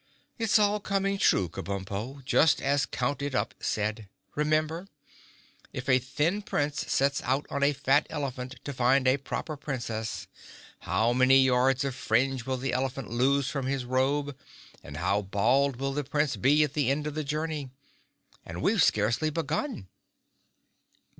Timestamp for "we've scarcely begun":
18.63-19.87